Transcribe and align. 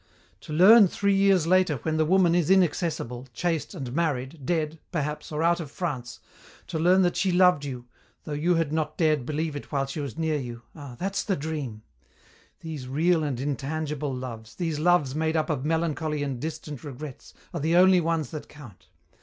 "To 0.39 0.51
learn, 0.51 0.87
three 0.87 1.13
years 1.13 1.45
later, 1.45 1.75
when 1.83 1.97
the 1.97 2.05
woman 2.05 2.33
is 2.33 2.49
inaccessible, 2.49 3.27
chaste 3.33 3.75
and 3.75 3.93
married, 3.93 4.43
dead, 4.47 4.79
perhaps, 4.91 5.31
or 5.31 5.43
out 5.43 5.59
of 5.59 5.69
France 5.69 6.19
to 6.65 6.79
learn 6.79 7.03
that 7.03 7.15
she 7.15 7.31
loved 7.31 7.65
you, 7.65 7.85
though 8.23 8.33
you 8.33 8.55
had 8.55 8.73
not 8.73 8.97
dared 8.97 9.27
believe 9.27 9.55
it 9.55 9.71
while 9.71 9.85
she 9.85 9.99
was 9.99 10.17
near 10.17 10.39
you, 10.39 10.63
ah, 10.75 10.95
that's 10.97 11.21
the 11.21 11.35
dream! 11.35 11.83
These 12.61 12.87
real 12.87 13.23
and 13.23 13.39
intangible 13.39 14.11
loves, 14.11 14.55
these 14.55 14.79
loves 14.79 15.13
made 15.13 15.37
up 15.37 15.51
of 15.51 15.65
melancholy 15.65 16.23
and 16.23 16.39
distant 16.41 16.83
regrets, 16.83 17.35
are 17.53 17.59
the 17.59 17.75
only 17.75 18.01
ones 18.01 18.31
that 18.31 18.49
count. 18.49 18.87